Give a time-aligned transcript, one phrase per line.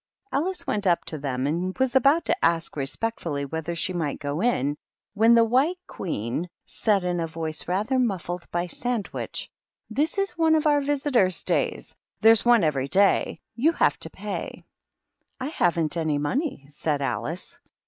[0.31, 4.41] Alice went up to them, and was about to ask respectfully whether she might go
[4.41, 4.75] in,
[5.13, 7.41] when the White Queen said, in a THE KINDERGARTEN.
[7.41, 9.51] 199 voice rather muffled by sandwich,
[9.91, 13.41] "This is one of our visitors' days; there's one every day.
[13.53, 14.63] You have to pay."
[15.39, 17.59] "I haven't any money," said Alice.